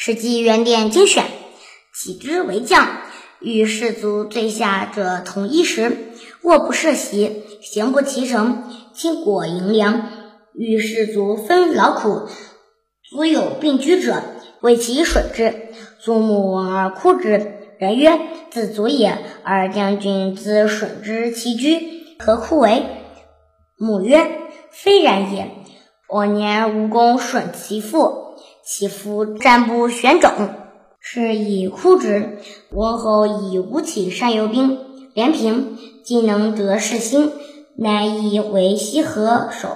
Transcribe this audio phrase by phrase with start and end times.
[0.00, 1.24] 史记原典精选，
[1.92, 2.86] 起之为将，
[3.40, 6.12] 与士卒最下者同一食。
[6.44, 8.62] 卧不设席，行不骑乘，
[8.94, 10.08] 轻果盈粮，
[10.54, 12.28] 与士卒分劳苦。
[13.10, 14.22] 足有病居者，
[14.60, 15.72] 为其损之。
[16.00, 17.54] 祖母闻而哭之。
[17.80, 18.20] 人曰
[18.50, 21.80] ：“自足也，而将军自损之其居，
[22.20, 22.84] 何哭为？”
[23.76, 24.30] 母曰
[24.70, 25.50] ：“非然也。
[26.08, 28.27] 往年无功损其父，
[28.70, 30.30] 其父战不选种，
[31.00, 32.38] 是以哭之。
[32.70, 34.78] 文侯以吴起善游兵，
[35.14, 37.32] 连平，既能得士心，
[37.78, 39.70] 乃以为西河守，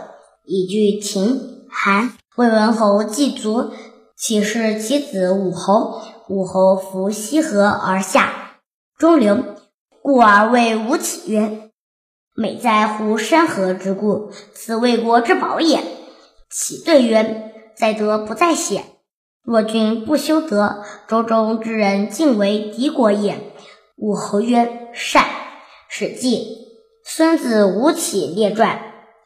[0.45, 2.13] 以拒秦、韩。
[2.37, 3.71] 魏文侯既卒，
[4.15, 8.59] 起是其子武侯。”武侯伏西河而下，
[8.97, 9.43] 中流，
[10.03, 11.71] 故而谓吴起曰
[12.37, 15.83] ：“美在乎山河之固，此魏国之宝也。”
[16.49, 18.85] 启对曰：“在德不在险。
[19.45, 23.53] 若君不修德，周中之人尽为敌国也。”
[23.97, 25.25] 武侯曰：“善。”
[25.89, 26.37] 《史记·
[27.05, 28.77] 孙子吴起列传》：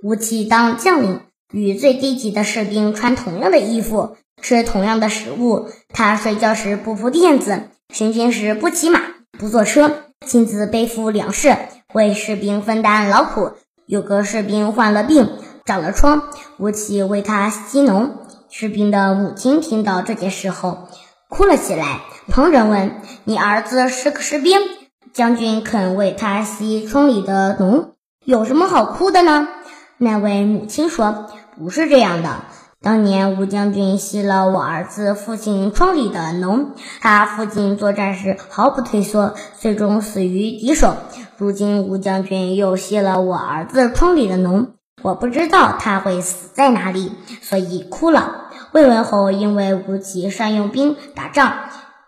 [0.02, 1.20] 吴起当将领，
[1.52, 4.16] 与最低级的士兵穿同样的衣服。
[4.42, 9.00] 吃同样的食物，他睡觉时不铺垫子，巡行时不骑马，
[9.38, 11.56] 不坐车，亲自背负粮食，
[11.94, 13.52] 为士兵分担劳苦。
[13.86, 16.24] 有个士兵患了病，长了疮，
[16.58, 18.10] 吴起为他息脓。
[18.58, 20.88] 士兵的母亲听到这件事后，
[21.28, 22.00] 哭了起来。
[22.28, 24.58] 旁人问：“你儿子是个士兵，
[25.12, 27.90] 将军肯为他吸疮里的脓，
[28.24, 29.46] 有什么好哭的呢？”
[30.00, 31.26] 那位母亲说
[31.58, 32.44] ：“不是这样的。”
[32.80, 36.68] 当年吴将军吸了我儿子父亲疮里的脓，
[37.02, 40.96] 他父亲作战时毫不退缩，最终死于敌手。
[41.36, 44.68] 如今吴将军又吸了我儿子疮里的脓，
[45.02, 48.44] 我不知道他会死在哪里，所以哭了。
[48.76, 51.50] 魏文侯因为吴起善用兵打仗，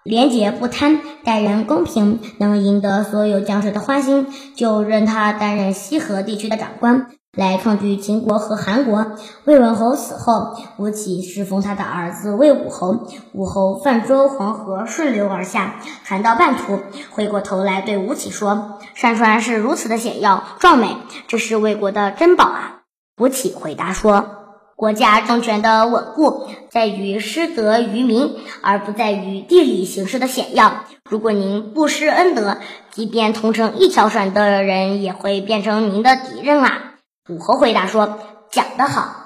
[0.03, 7.07] 廉洁不贪，待人公平，能赢得所有将士的欢心，就任他担任西河地区的长官。
[7.34, 9.12] 来抗拒秦国和韩国。
[9.47, 13.07] 魏文侯死后，吴起侍奉他的儿子魏武侯。
[13.33, 16.81] 武侯泛舟黄河，顺流而下，船到半途，
[17.12, 22.75] 回过头来对吴起说：“山川是如此的险要壮美，这是魏国的珍宝啊！”
[23.19, 24.38] 吴起回答说
[24.78, 30.84] ：“国家政权的稳固，在于施德于民，而不在于地理形势的险要。
[31.11, 32.59] 如果您不施恩德，
[32.93, 36.94] 即便同乘一条船的人，也会变成您的敌人啊！”
[37.28, 38.21] 武侯回答说
[38.53, 39.16] ：“讲得好。”